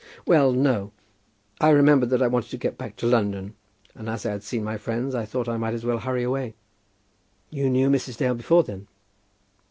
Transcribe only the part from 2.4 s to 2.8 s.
to get